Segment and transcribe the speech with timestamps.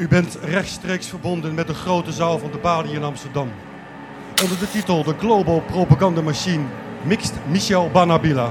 [0.00, 3.50] U bent rechtstreeks verbonden met de grote zaal van de Bali in Amsterdam.
[4.42, 6.64] Onder de titel De Global Propaganda Machine
[7.02, 8.50] mixt Michel Banabila.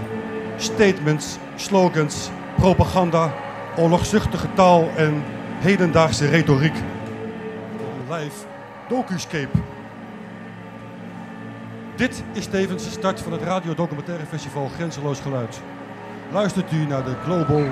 [0.58, 3.34] Statements, slogans, propaganda,
[3.78, 5.24] oorlogzuchtige taal en
[5.60, 6.76] hedendaagse retoriek.
[8.10, 8.46] Live
[8.90, 9.58] Docuscape.
[11.96, 15.62] Dit is tevens de start van het radiodocumentaire festival Grenzeloos Geluid.
[16.32, 17.64] Luistert u naar de Global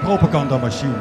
[0.00, 0.98] Propaganda Machine.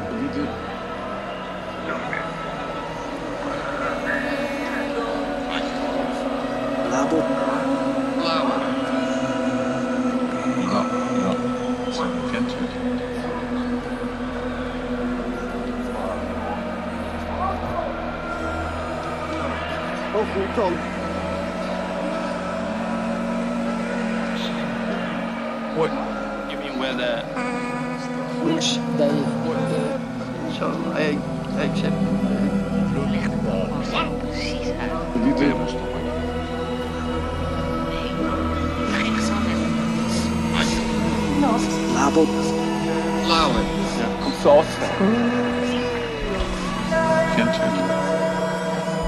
[47.54, 47.84] Kent u?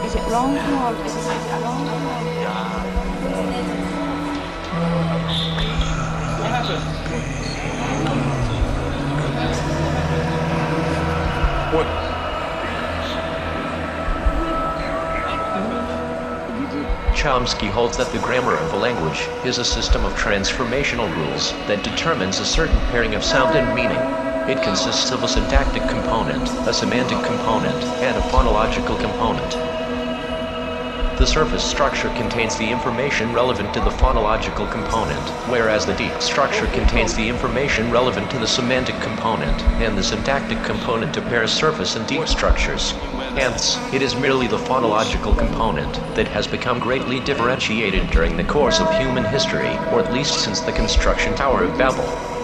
[0.06, 1.26] Is it wrong or is it
[1.64, 1.82] wrong?
[11.73, 11.88] What?
[17.16, 21.84] Chomsky holds that the grammar of a language is a system of transformational rules that
[21.84, 24.25] determines a certain pairing of sound and meaning.
[24.48, 29.58] It consists of a syntactic component, a semantic component, and a phonological component.
[31.18, 36.68] The surface structure contains the information relevant to the phonological component, whereas the deep structure
[36.68, 41.96] contains the information relevant to the semantic component, and the syntactic component to pair surface
[41.96, 42.94] and deep structures.
[43.34, 48.80] Hence, it is merely the phonological component that has become greatly differentiated during the course
[48.80, 52.35] of human history, or at least since the construction Tower of Babel.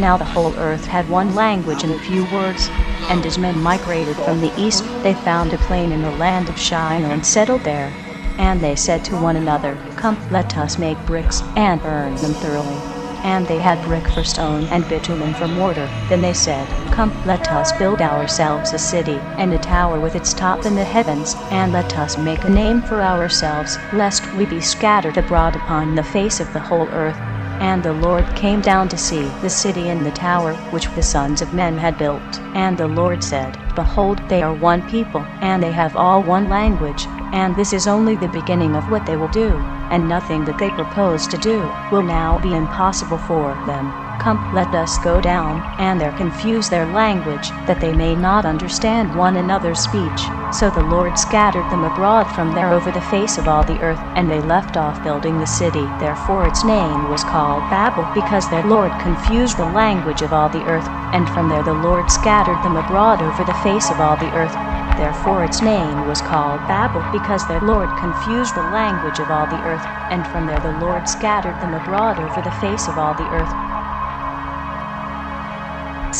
[0.00, 2.70] Now the whole earth had one language and a few words,
[3.10, 6.58] and as men migrated from the east, they found a plain in the land of
[6.58, 7.92] Shinar and settled there.
[8.38, 12.78] And they said to one another, Come, let us make bricks, and burn them thoroughly.
[13.24, 15.86] And they had brick for stone and bitumen for mortar.
[16.08, 20.32] Then they said, Come, let us build ourselves a city, and a tower with its
[20.32, 24.62] top in the heavens, and let us make a name for ourselves, lest we be
[24.62, 27.29] scattered abroad upon the face of the whole earth.
[27.60, 31.42] And the Lord came down to see the city and the tower which the sons
[31.42, 32.40] of men had built.
[32.54, 37.06] And the Lord said, Behold, they are one people, and they have all one language,
[37.32, 40.70] and this is only the beginning of what they will do, and nothing that they
[40.70, 44.09] propose to do will now be impossible for them.
[44.20, 49.14] Come, let us go down, and there confuse their language, that they may not understand
[49.14, 50.30] one another's speech.
[50.52, 54.02] So the Lord scattered them abroad from there over the face of all the earth,
[54.16, 55.90] and they left off building the city.
[55.98, 60.66] Therefore its name was called Babel, because their Lord confused the language of all the
[60.66, 64.34] earth, and from there the Lord scattered them abroad over the face of all the
[64.34, 64.54] earth.
[64.98, 69.64] Therefore its name was called Babel, because their Lord confused the language of all the
[69.64, 73.30] earth, and from there the Lord scattered them abroad over the face of all the
[73.30, 73.54] earth.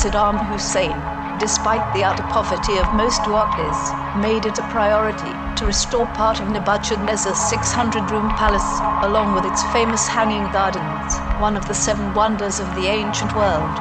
[0.00, 0.96] Saddam Hussein,
[1.36, 6.48] despite the utter poverty of most Waklis, made it a priority to restore part of
[6.48, 12.74] Nebuchadnezzar's 600-room palace, along with its famous hanging gardens, one of the seven wonders of
[12.74, 13.78] the ancient world.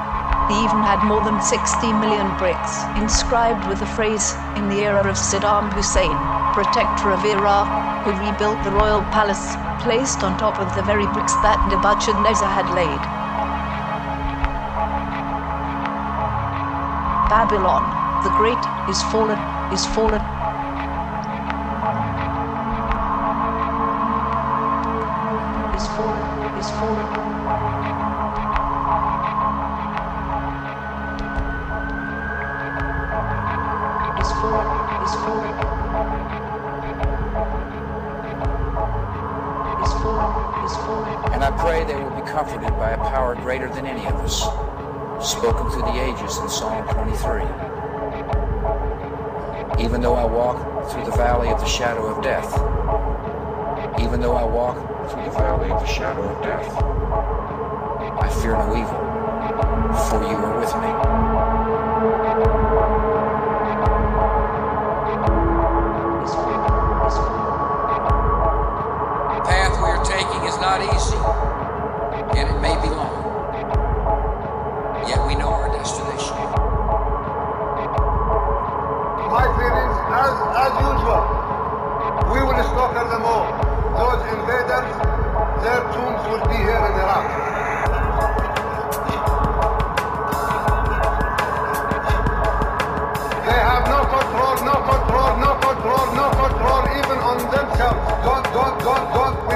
[0.50, 5.08] He even had more than 60 million bricks, inscribed with the phrase, in the era
[5.08, 6.18] of Saddam Hussein,
[6.52, 11.36] protector of Iraq, who rebuilt the royal palace, placed on top of the very bricks
[11.44, 13.19] that Nebuchadnezzar had laid.
[17.30, 19.40] Babylon, the great, is fallen,
[19.72, 20.39] is fallen.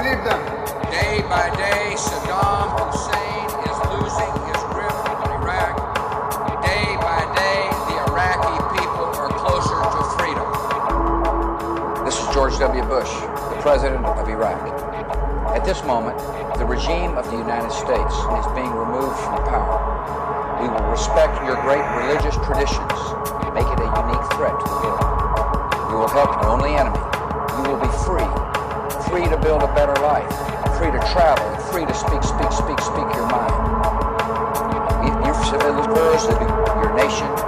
[0.04, 0.40] Believe them.
[0.92, 5.80] Day by day, Saddam Hussein is losing his grip on Iraq.
[6.60, 12.04] Day by day, the Iraqi people are closer to freedom.
[12.04, 12.84] This is George W.
[12.84, 13.08] Bush,
[13.48, 14.60] the president of Iraq.
[15.56, 16.18] At this moment,
[16.58, 19.80] the regime of the United States is being removed from power.
[20.60, 23.00] We will respect your great religious traditions,
[23.56, 25.00] make it a unique threat to the world.
[25.88, 27.00] We will help our only enemy.
[27.56, 28.43] You will be free,
[29.14, 30.26] free to build a better life,
[30.76, 33.54] free to travel, free to speak, speak, speak, speak your mind.
[35.06, 35.34] Your,
[36.82, 37.43] your nation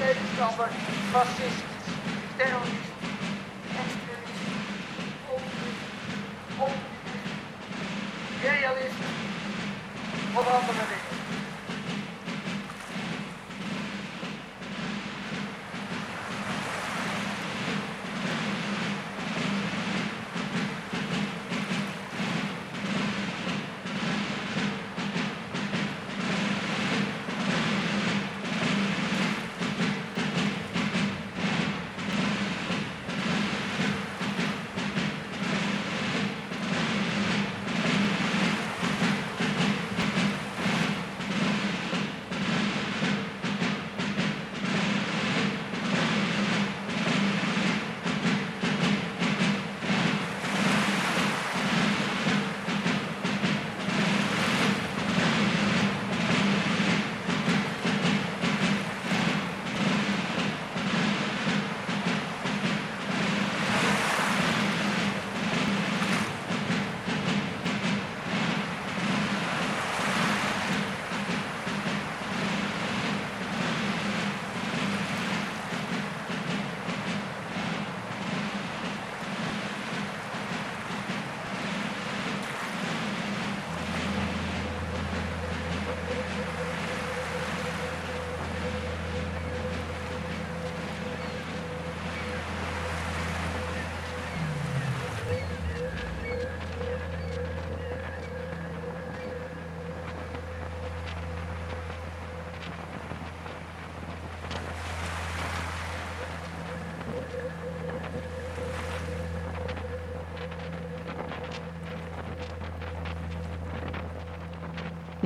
[0.00, 0.68] tegenstander,
[1.12, 1.64] fascist,
[2.38, 2.88] terrorist,
[3.80, 4.42] extremist,
[6.56, 6.98] populist.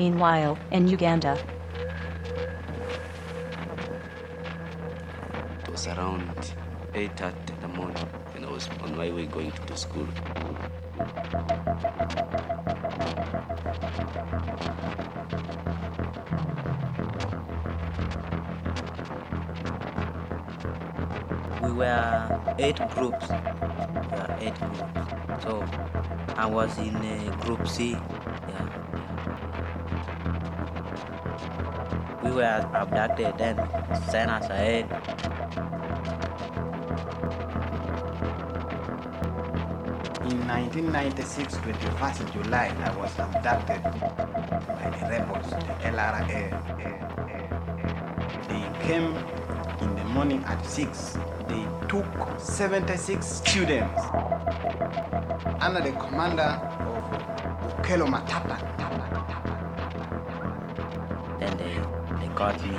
[0.02, 1.38] Meanwhile, in Uganda,
[5.62, 6.54] It was around
[6.92, 10.08] 8.30 in the morning and I was on my way going to the school.
[21.62, 23.28] We were eight groups.
[23.30, 23.36] We
[24.18, 25.44] were eight groups.
[25.44, 25.64] So
[26.36, 27.96] I was in uh, group C.
[32.32, 33.58] We were abducted and
[34.10, 34.84] sent us ahead.
[40.30, 46.24] In 1996, 21st July, I was abducted by the rebels, the LRA.
[46.30, 46.48] Eh,
[46.80, 46.96] eh,
[47.28, 47.48] eh,
[48.48, 49.14] they came
[49.82, 51.18] in the morning at 6.
[51.48, 52.06] They took
[52.40, 54.00] 76 students
[55.60, 56.48] under the commander
[56.80, 58.71] of Ukelo Matapa.
[62.42, 62.76] They caught me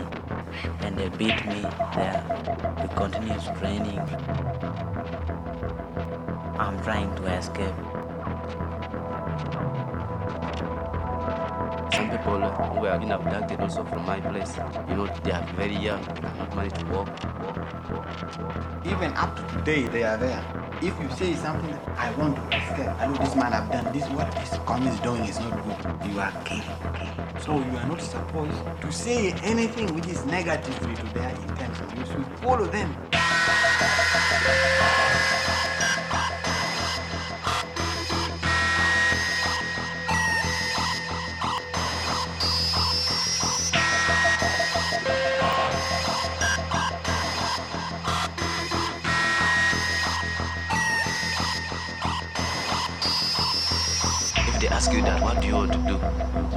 [0.82, 1.62] and they beat me
[1.96, 2.24] there.
[2.82, 4.00] We continued training.
[6.60, 7.76] I'm trying to escape.
[11.94, 14.58] Some people who were being abducted also from my place,
[14.90, 17.10] you know, they are very young, they cannot manage to walk.
[18.86, 20.63] Even up to today, they are there.
[20.84, 22.90] If you say something, I want to escape.
[23.00, 24.04] I know this man have done this.
[24.10, 26.12] What this communist is doing is not good.
[26.12, 27.40] You are killing.
[27.40, 31.88] So you are not supposed to say anything which is negatively to their intention.
[31.98, 32.94] You should follow them.
[54.64, 56.00] They ask you that, what do you want to do?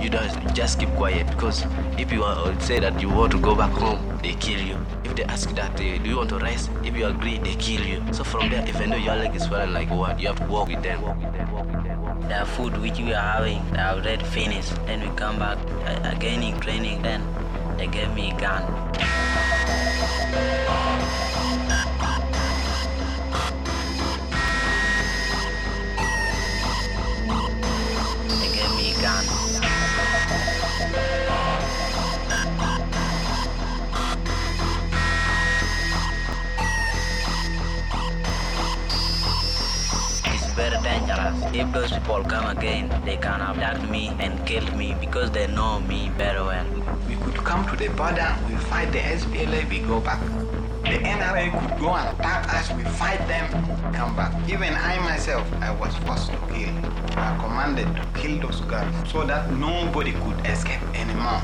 [0.00, 1.66] You just, just keep quiet because
[1.98, 4.78] if you uh, say that you want to go back home, they kill you.
[5.02, 6.70] If they ask that, uh, do you want to rest?
[6.84, 8.00] If you agree, they kill you.
[8.12, 10.68] So from there, even though your leg is swelling like what, you have to walk
[10.68, 11.02] with them.
[11.02, 11.52] Walk with them.
[11.52, 12.28] Walk with them.
[12.28, 14.76] The food which we are having, they are already finished.
[14.86, 15.58] Then we come back
[16.04, 17.02] again in training.
[17.02, 17.26] Then
[17.76, 18.62] they gave me a gun.
[41.58, 45.80] If those people come again, they can abduct me and kill me because they know
[45.80, 46.66] me very well.
[47.08, 50.20] We could come to the border, we fight the SPLA, we go back.
[50.82, 53.48] The NRA could go and attack us, we fight them,
[53.94, 54.34] come back.
[54.50, 56.76] Even I myself, I was forced to kill.
[57.16, 61.40] I commanded to kill those guys so that nobody could escape anymore.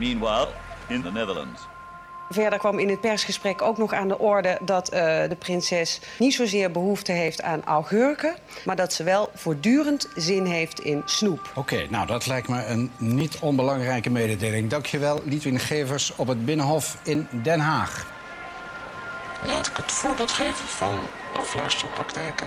[0.00, 0.48] Meanwhile,
[0.88, 1.60] in the Netherlands.
[2.30, 6.34] Verder kwam in het persgesprek ook nog aan de orde dat uh, de prinses niet
[6.34, 11.40] zozeer behoefte heeft aan augurken, maar dat ze wel voortdurend zin heeft in snoep.
[11.54, 14.70] Oké, okay, nou dat lijkt me een niet onbelangrijke mededeling.
[14.70, 18.06] Dankjewel, Liedwin Gevers op het Binnenhof in Den Haag.
[19.46, 20.98] Laat ik het voorbeeld geven van
[21.36, 22.46] afluisterpraktijken.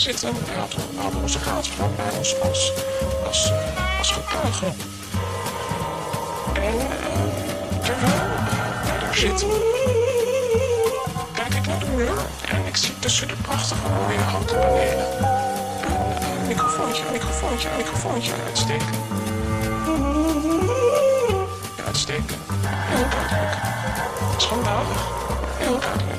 [0.00, 0.34] gaan zitten.
[0.46, 2.72] Hij had, hadden onze raadsvrouw bij ons als,
[3.26, 3.52] als,
[3.98, 4.66] als getuige.
[6.54, 6.76] En
[7.82, 8.16] terwijl
[8.84, 9.48] wij daar zitten,
[11.32, 15.06] kijk ik naar de muur en ik zie tussen de prachtige mooie houten panelen
[16.40, 18.86] een microfoontje, microfoontje, microfoontje uitsteken.
[21.86, 22.36] Uitsteken.
[22.66, 23.56] Heel duidelijk.
[24.36, 25.08] Schandalig.
[25.58, 26.17] Heel duidelijk.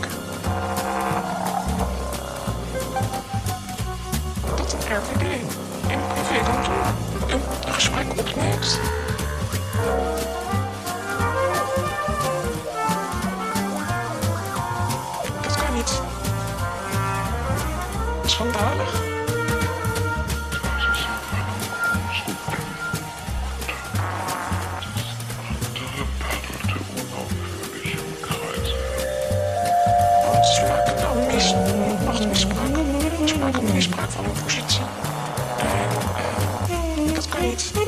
[31.39, 32.75] Maken nou mis, machtsmisbruik.
[33.25, 34.81] Ze maken misbruik van hun positie.
[37.07, 37.78] En dat kan niet.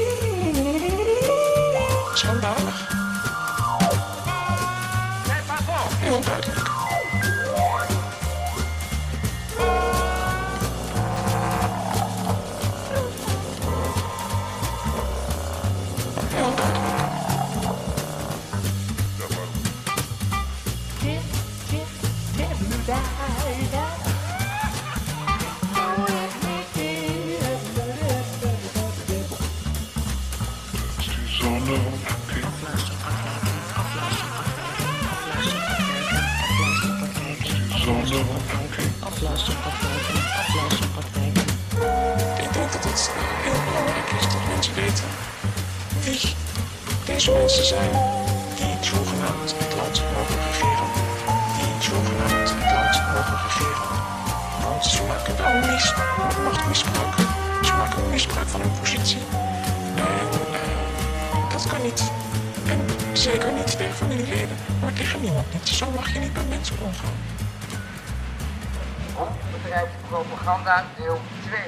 [69.71, 71.59] Bedrijfspropaganda deel 2.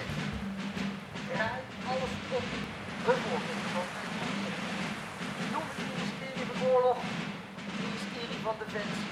[1.36, 1.50] Ja,
[1.90, 2.44] alles op
[3.06, 3.60] bijvoorbeeld.
[5.52, 6.98] Noem het ministerie van Oorlog,
[7.68, 9.10] het ministerie van Defensie.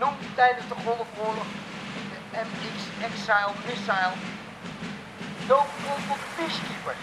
[0.00, 1.48] Noem tijdens de Golfoorlog
[2.10, 2.76] de MX
[3.08, 4.14] Exile Missile.
[5.46, 5.68] Doop
[6.08, 6.96] tot de peacekeeper.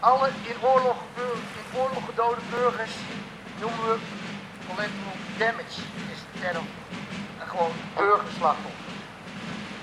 [0.00, 0.98] Alle in oorlog,
[1.60, 2.94] in oorlog gedode burgers
[3.60, 3.96] noemen we
[4.66, 5.80] collateral damage.
[6.12, 6.66] Is de term.
[7.40, 8.79] En gewoon burgerslachtoffer.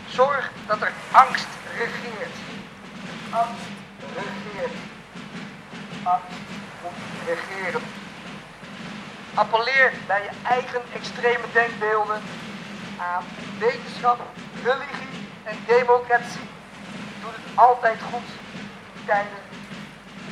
[0.09, 2.35] Zorg dat er angst regeert.
[3.29, 3.67] Angst
[4.15, 4.75] regeert.
[6.03, 6.39] Angst
[6.81, 6.91] moet
[7.25, 7.81] regeren.
[9.33, 12.21] Appelleer bij je eigen extreme denkbeelden
[12.97, 13.23] aan
[13.59, 14.19] wetenschap,
[14.63, 16.47] religie en democratie.
[17.21, 18.27] Doe het altijd goed
[18.95, 19.41] in tijden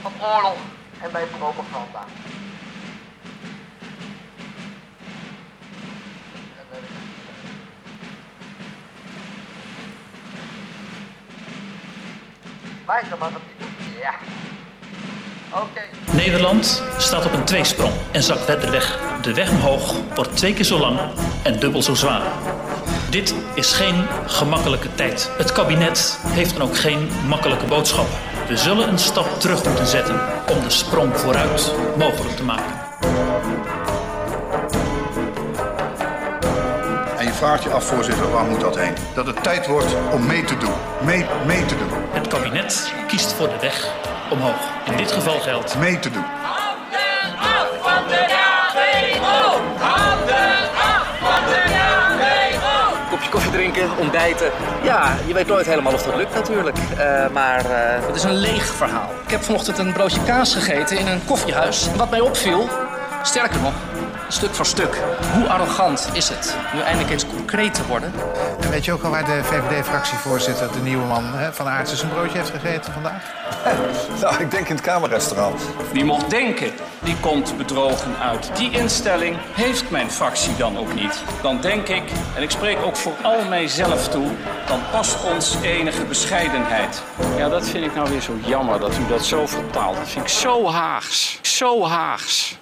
[0.02, 0.58] van oorlog
[1.02, 2.04] en bij propaganda.
[12.86, 13.18] Weiter
[14.02, 14.14] Ja.
[16.12, 19.00] Nederland staat op een tweesprong en zakt verder weg.
[19.22, 21.00] De weg omhoog wordt twee keer zo lang
[21.44, 22.22] en dubbel zo zwaar.
[23.10, 25.32] Dit is geen gemakkelijke tijd.
[25.38, 28.08] Het kabinet heeft dan ook geen makkelijke boodschap.
[28.48, 30.20] We zullen een stap terug moeten zetten
[30.52, 32.74] om de sprong vooruit mogelijk te maken.
[37.36, 38.94] Vraagt je af, voorzitter, waar moet dat heen?
[39.14, 40.74] Dat het tijd wordt om mee te doen.
[41.02, 41.90] Mee, mee te doen.
[42.12, 43.88] Het kabinet kiest voor de weg
[44.30, 44.70] omhoog.
[44.86, 46.26] In dit geval geldt mee te doen.
[53.10, 54.52] Kopje koffie drinken, ontbijten.
[54.84, 56.78] Ja, je weet nooit helemaal of dat lukt natuurlijk.
[56.98, 59.10] Eh, maar eh, Het is een leeg verhaal.
[59.26, 61.88] Ik heb vanochtend een broodje kaas gegeten in een koffiehuis.
[61.96, 62.70] Wat mij opviel,
[63.24, 63.74] sterker nog,
[64.28, 65.02] stuk voor stuk.
[65.34, 68.14] Hoe arrogant is het nu eindelijk eens concreet te worden?
[68.60, 72.12] En weet je ook al waar de VVD-fractievoorzitter, de nieuwe man hè, van Aartsen, zijn
[72.12, 73.24] broodje heeft gegeten vandaag?
[74.22, 75.62] Nou, ik denk in het kamerrestaurant.
[75.92, 78.52] Wie mocht denken, die komt bedrogen uit.
[78.56, 81.24] Die instelling heeft mijn fractie dan ook niet.
[81.42, 82.04] Dan denk ik,
[82.36, 84.28] en ik spreek ook voor al mijzelf toe,
[84.68, 87.02] dan past ons enige bescheidenheid.
[87.38, 89.96] Ja, dat vind ik nou weer zo jammer dat u dat zo vertaalt.
[89.98, 91.40] Dat vind ik zo haags.
[91.42, 92.58] Zo haags.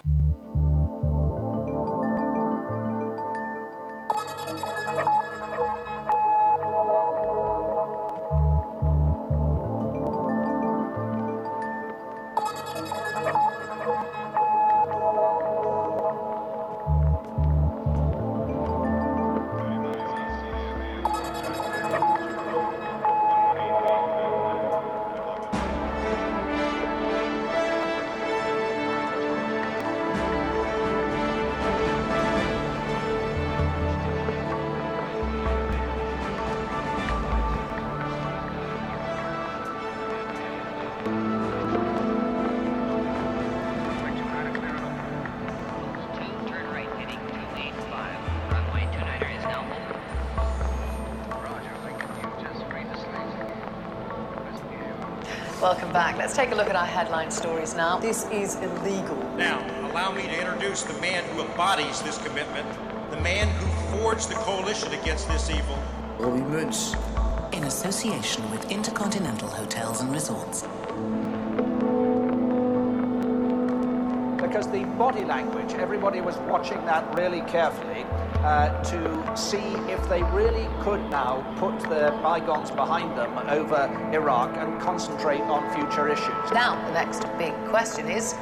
[55.64, 56.18] Welcome back.
[56.18, 57.98] Let's take a look at our headline stories now.
[57.98, 59.16] This is illegal.
[59.38, 62.68] Now, allow me to introduce the man who embodies this commitment,
[63.12, 65.82] the man who forged the coalition against this evil.
[66.20, 66.94] Robbie Muns.
[67.54, 70.64] In association with Intercontinental Hotels and Resorts.
[74.42, 78.03] Because the body language, everybody was watching that really carefully
[78.44, 84.56] uh, to see if they really could now put their bygones behind them over Iraq
[84.58, 86.52] and concentrate on future issues.
[86.52, 88.34] Now, the next big question is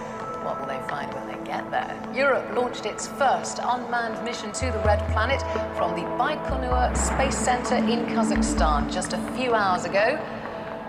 [0.43, 1.95] what will they find when they get there?
[2.15, 5.41] Europe launched its first unmanned mission to the Red Planet
[5.77, 10.19] from the Baikonur Space Center in Kazakhstan just a few hours ago.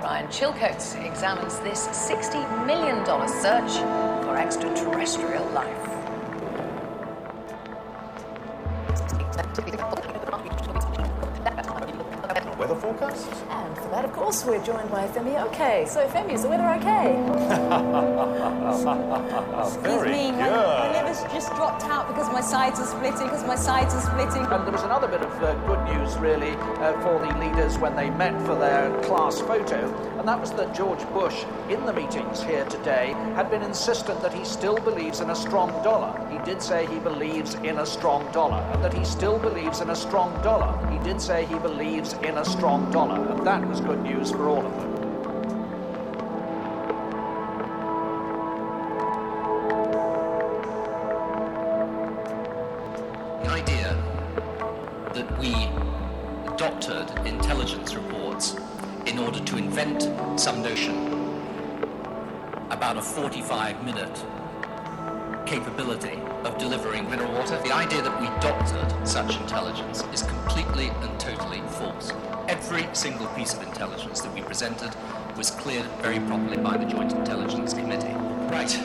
[0.03, 3.73] Ryan Chilcote examines this $60 million search
[4.25, 5.92] for extraterrestrial life.
[13.51, 15.41] And for that, of course, we're joined by Femi.
[15.49, 17.17] Okay, so Femi, is the weather okay?
[18.33, 23.57] Excuse me, my, my liver's just dropped out because my sides are splitting, because my
[23.57, 24.45] sides are splitting.
[24.47, 27.95] And there was another bit of uh, good news, really, uh, for the leaders when
[27.97, 29.79] they met for their class photo,
[30.19, 34.33] and that was that George Bush, in the meetings here today, had been insistent that
[34.33, 36.13] he still believes in a strong dollar.
[36.31, 39.91] He did say he believes in a strong dollar, and that he still believes in
[39.91, 40.73] a strong dollar.
[40.91, 44.49] He did say he believes in a strong dollar, and that was good news for
[44.49, 44.92] all of them.
[63.33, 64.27] 45 minute
[65.47, 71.19] capability of delivering mineral water, the idea that we doctored such intelligence is completely and
[71.19, 72.13] totally false.
[72.47, 74.95] Every single piece of intelligence that we presented
[75.35, 78.13] was cleared very properly by the Joint Intelligence Committee.
[78.53, 78.77] Right.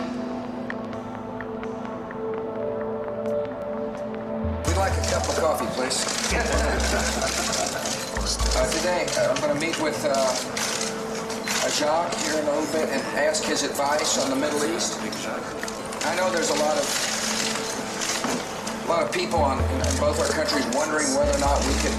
[4.65, 6.05] We'd like a cup of coffee, please.
[8.55, 10.76] uh, today, uh, I'm going to meet with uh,
[11.69, 14.99] Jacques here in a little bit and ask his advice on the Middle East.
[16.05, 16.85] I know there's a lot of
[18.85, 21.73] a lot of people on, in, in both our countries wondering whether or not we
[21.83, 21.91] could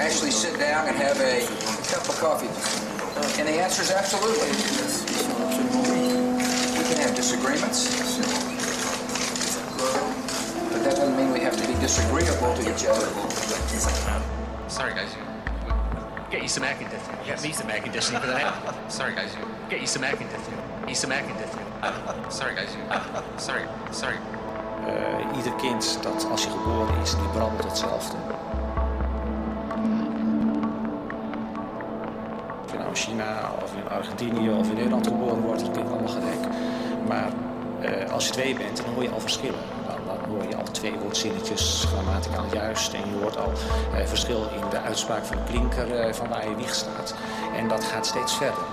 [0.00, 1.44] actually sit down and have a
[1.92, 2.48] cup of coffee.
[3.38, 4.48] And the answer is absolutely.
[6.72, 7.92] We can have disagreements.
[10.72, 13.06] But that doesn't mean we have to be disagreeable to each other.
[14.68, 15.14] Sorry, guys.
[16.32, 17.18] Get you some air conditioning.
[17.26, 17.42] Yes.
[17.42, 19.36] Get me some air conditioning for the sorry, guys.
[19.68, 20.60] Get you some air conditioning.
[20.86, 21.66] Get some air conditioning.
[22.30, 22.74] sorry, guys.
[23.36, 24.16] sorry, sorry.
[24.86, 28.16] Uh, ieder kind dat als je geboren is, die brandt hetzelfde.
[32.64, 35.90] Of je nou in China of in Argentinië of in Nederland geboren wordt, dat klinkt
[35.90, 36.40] allemaal gelijk.
[37.08, 37.30] Maar
[37.82, 39.60] eh, als je twee bent, dan hoor je al verschillen.
[39.86, 43.52] Dan, hoor je al twee woordzinnetjes grammaticaal juist en je hoort al
[43.94, 47.14] eh, verschil in de uitspraak van de klinker eh, van waar je wieg staat.
[47.56, 48.64] En dat gaat steeds verder.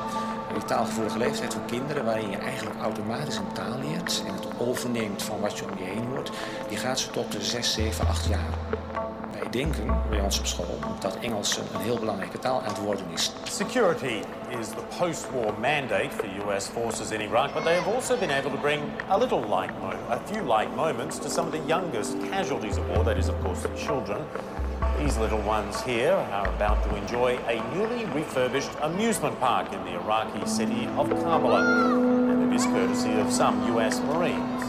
[0.54, 5.24] Die taalgevoelige leeftijd van kinderen, waarin je eigenlijk automatisch een taal leert en het overneemt
[5.24, 6.32] van wat je om je heen hoort,
[6.68, 9.19] die gaat zo tot de 6, 7, 8 jaar.
[9.52, 13.32] Denken bij ons op school dat Engels een, heel belangrijke taal aan het worden is.
[13.44, 14.22] Security
[14.60, 18.52] is the post-war mandate for US forces in Iraq, but they have also been able
[18.52, 19.70] to bring a little light
[20.10, 23.36] a few light moments to some of the youngest casualties of war, that is of
[23.44, 24.22] course the children.
[24.98, 29.94] These little ones here are about to enjoy a newly refurbished amusement park in the
[29.94, 34.69] Iraqi city of Kabul, and it is courtesy of some US Marines.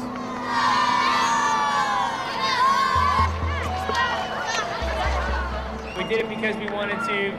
[6.10, 7.32] Did it because we wanted to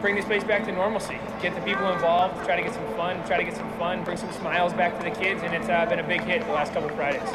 [0.00, 3.16] bring this place back to normalcy, get the people involved, try to get some fun,
[3.26, 5.84] try to get some fun, bring some smiles back to the kids, and it's uh,
[5.86, 7.28] been a big hit the last couple of Fridays.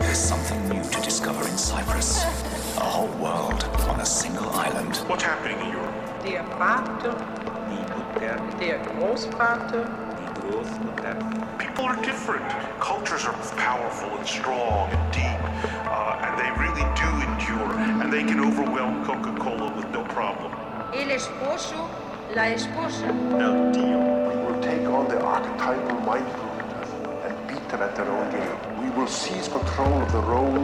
[0.00, 2.22] There's something new to discover in Cyprus.
[2.78, 4.96] A whole world on a single island.
[5.06, 5.94] What's happening in Europe?
[6.24, 7.12] Der Vater,
[8.58, 10.10] der Großvater,
[11.58, 12.48] People are different.
[12.80, 15.40] Cultures are powerful and strong and deep,
[15.86, 16.89] uh, and they really do endure,
[18.10, 20.50] and they can overwhelm Coca-Cola with no problem.
[20.92, 21.88] el esposo,
[22.34, 23.06] la esposa.
[23.38, 24.00] No deal.
[24.26, 26.88] We will take on the archetypal mindfulness
[27.24, 28.58] and beat them at their own game.
[28.82, 30.58] We will seize control of the role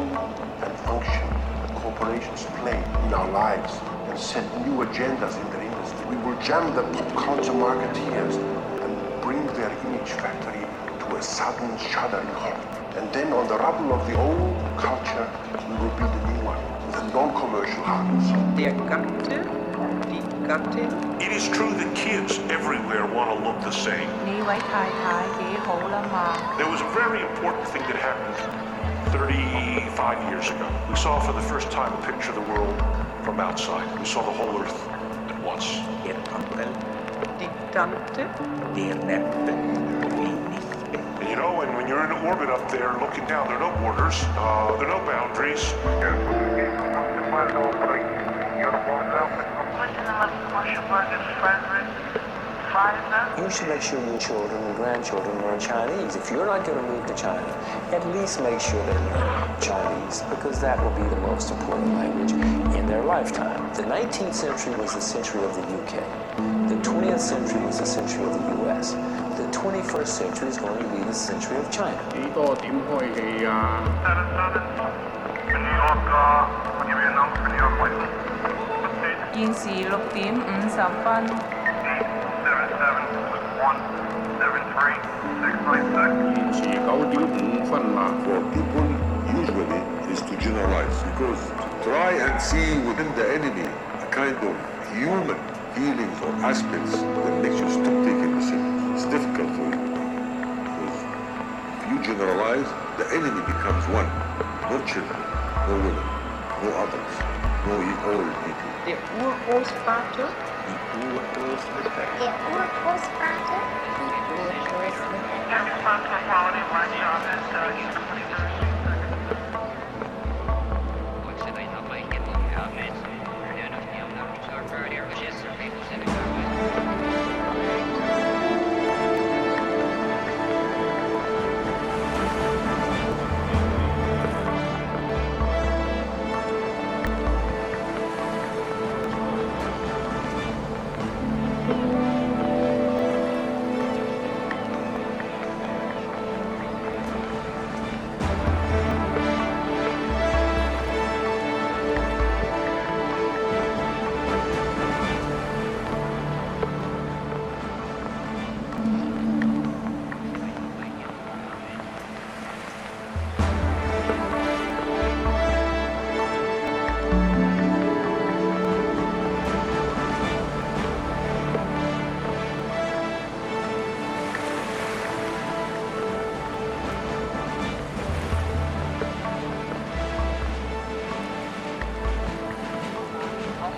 [0.61, 1.29] and function
[1.63, 3.73] that corporations play in our lives
[4.09, 6.05] and set new agendas in their industry.
[6.07, 8.35] We will jam the pop culture marketeers
[8.83, 10.67] and bring their image factory
[10.99, 12.59] to a sudden shuddering halt.
[12.97, 15.31] And then on the rubble of the old culture,
[15.69, 16.36] we will build a new
[17.06, 18.44] one with a non-commercial heart and soul.
[18.56, 19.44] Der Gatte,
[20.10, 21.22] die Gattin.
[21.22, 24.08] It is true that kids everywhere want to look the same.
[24.26, 26.34] 呢位太太几好啦嘛。
[26.58, 28.38] There was a very important thing that happened
[29.12, 30.68] 35 years ago.
[30.90, 32.76] We saw for the first time a picture of the world
[33.24, 33.86] from outside.
[34.00, 34.80] We saw the whole earth
[35.30, 35.66] at once.
[36.04, 36.14] Die
[37.72, 38.26] Tante.
[40.14, 40.25] And
[41.29, 44.15] you know, and when you're in orbit up there looking down, there are no borders,
[44.39, 45.62] uh, there are no boundaries.
[53.43, 56.17] You should make sure your children and grandchildren learn Chinese.
[56.17, 57.47] If you're not going to move to China,
[57.93, 62.33] at least make sure they learn Chinese because that will be the most important language
[62.77, 63.73] in their lifetime.
[63.75, 66.69] The 19th century was the century of the UK.
[66.69, 68.95] The 20th century was the century of the US
[69.46, 71.98] The 21st century is going to be the century of China.
[72.14, 73.84] 几多点开戏啊？
[79.34, 81.28] 现时六点五十分。
[85.52, 88.12] 现时九点五分啦。
[88.26, 88.88] For people,
[89.34, 91.42] usually, is to generalize because
[91.84, 93.68] try and see within the enemy
[94.02, 94.56] a kind of
[94.94, 95.38] human
[95.74, 98.75] feelings or aspects that makes you stop taking the signal.
[98.97, 99.77] It's difficult for you.
[100.65, 101.05] Because
[101.77, 104.09] if you generalize, the enemy becomes one.
[104.73, 105.21] No children,
[105.69, 106.09] no women,
[106.65, 107.13] no others,
[107.69, 107.77] no
[108.09, 108.73] all people.
[108.87, 110.33] Der Urgroßvater.
[110.65, 111.93] Der Urgroßvater.
[115.85, 116.17] Handa.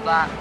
[0.09, 0.38] vàng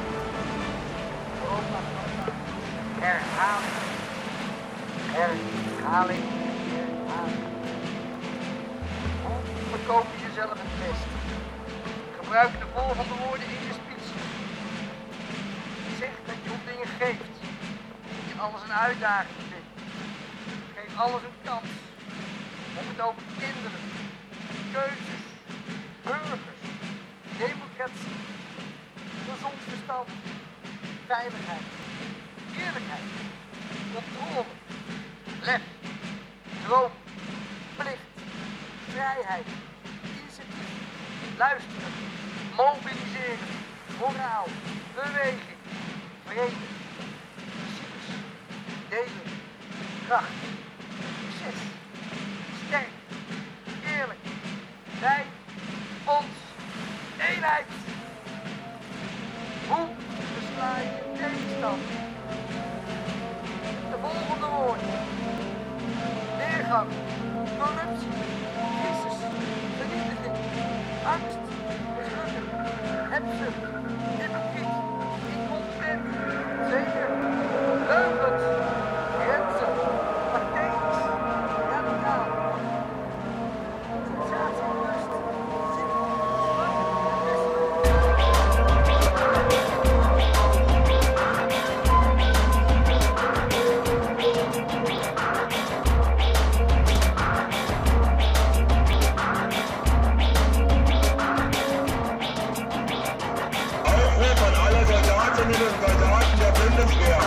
[29.38, 30.08] gezond
[31.08, 31.62] veiligheid,
[32.58, 33.08] eerlijkheid,
[33.94, 34.46] controle,
[35.42, 35.62] lef,
[36.66, 36.92] droom,
[37.76, 38.08] plicht,
[38.90, 39.46] vrijheid,
[40.02, 40.72] initiatief,
[41.38, 41.94] luisteren,
[42.56, 43.48] mobiliseren,
[44.00, 44.48] moraal,
[44.96, 45.62] beweging,
[46.26, 46.66] vrede,
[47.36, 48.08] principes,
[48.90, 49.30] delen,
[50.08, 50.34] kracht,
[51.20, 51.60] succes,
[52.66, 52.90] sterk,
[53.86, 54.20] eerlijk,
[55.00, 55.37] wijd.
[66.70, 66.86] 哦
[105.80, 107.20] Soldaten der Bundeswehr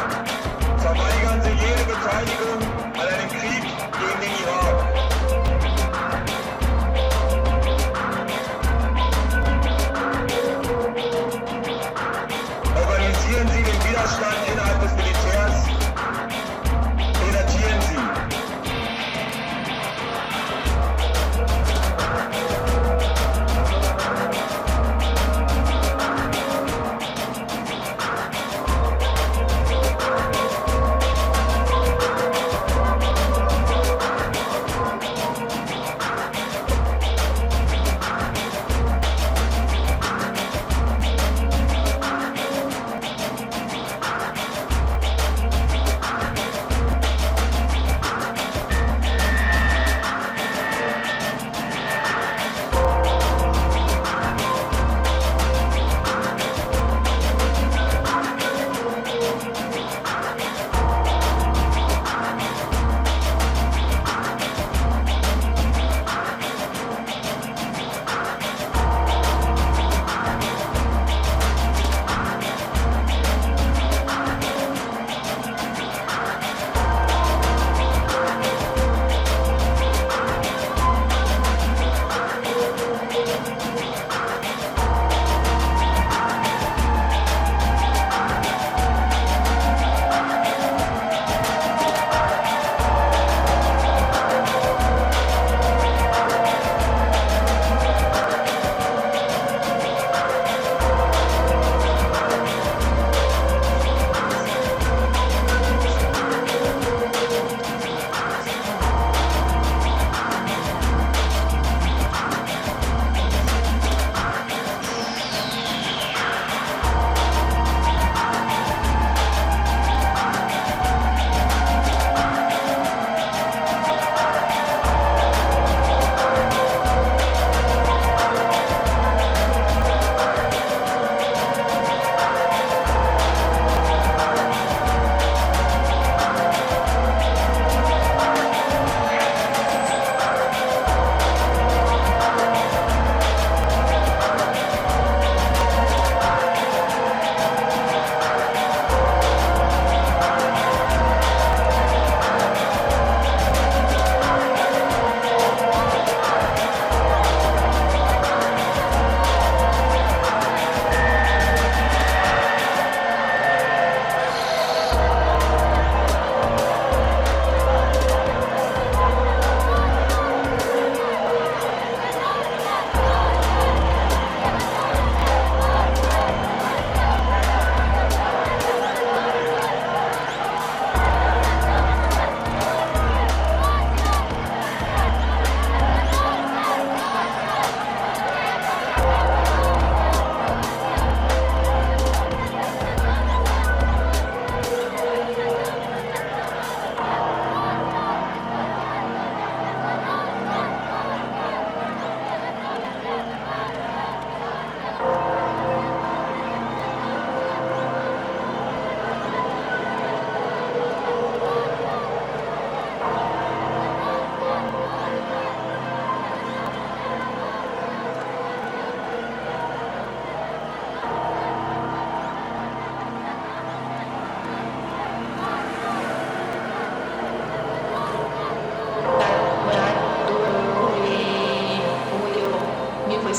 [0.79, 2.60] verweigern sie jede Beteiligung.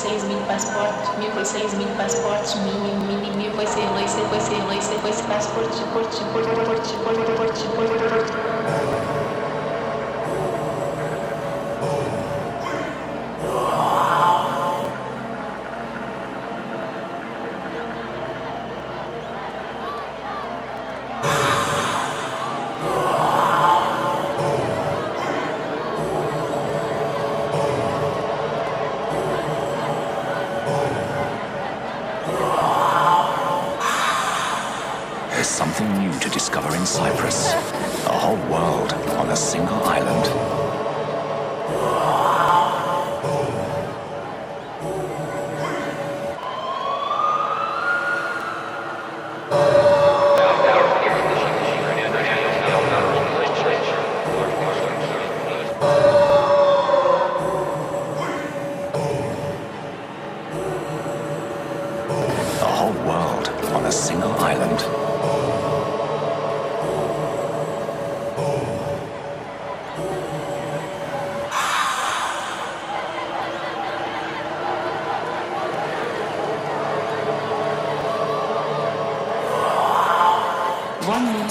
[0.02, 2.74] seis mil passportes, mil foi seis mil passportes, mil,
[3.06, 4.40] mini mil foi ser, foi ser, foi
[4.82, 8.51] ser, foi ser passporte, porte, porte, porte, porte, porte, porte, porte, porte.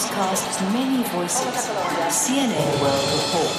[0.01, 1.69] Newscasts many voices.
[2.09, 3.57] CNN World Report.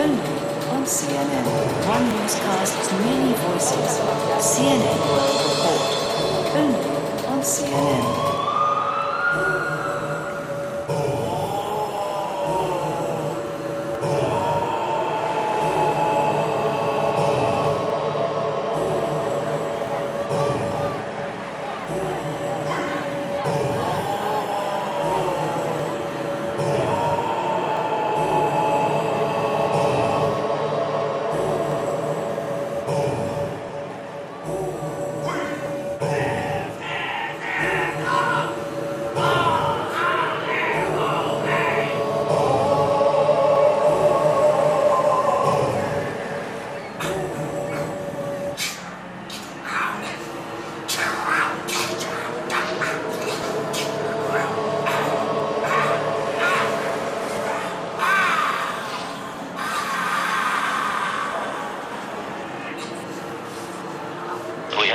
[0.00, 0.38] Only
[0.70, 1.46] on CNN.
[1.88, 3.98] One newscasts many voices.
[4.38, 6.54] CNN World Report.
[6.54, 8.33] Only on CNN.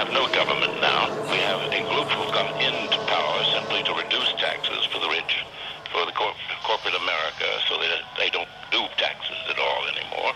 [0.10, 1.06] Have no government now.
[1.30, 5.46] We have a group who've come into power simply to reduce taxes for the rich,
[5.94, 10.34] for the corp- corporate America, so that they don't do taxes at all anymore,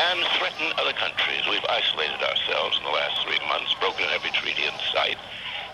[0.00, 1.44] and threaten other countries.
[1.44, 5.20] We've isolated ourselves in the last three months, broken every treaty in sight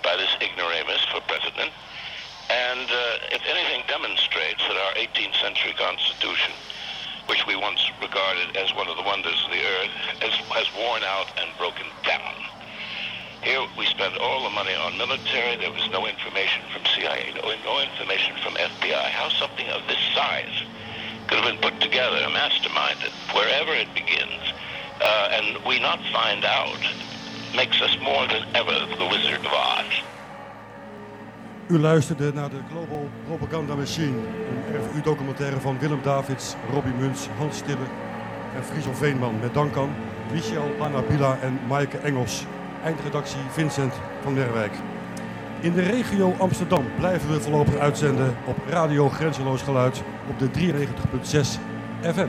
[0.03, 1.70] by this ignoramus for president.
[2.51, 6.59] And uh, if anything demonstrates that our 18th century Constitution,
[7.30, 9.95] which we once regarded as one of the wonders of the earth,
[10.26, 12.57] has, has worn out and broken down.
[13.49, 15.57] Here we spend all the money on military.
[15.57, 19.07] There was no information from CIA, no, no information from FBI.
[19.18, 20.57] How something of this size
[21.26, 24.42] could have been put together, masterminded, wherever it begins,
[25.01, 26.82] uh, and we not find out,
[27.57, 30.03] makes us more than ever the Wizard of Oz.
[31.68, 37.57] U luisterde naar de Global Propaganda Machine, een RVU-documentaire van Willem Davids, Robbie Muns, Hans
[37.57, 37.88] Stille
[38.55, 39.40] en Friso Veenman.
[39.40, 39.96] Met dank aan
[40.32, 42.44] Michel Anabila en Maaike Engels.
[42.85, 44.72] Eindredactie Vincent van Merwijk.
[45.61, 51.61] In de regio Amsterdam blijven we voorlopig uitzenden op Radio Grenzeloos Geluid op de 93.6
[52.03, 52.29] FM.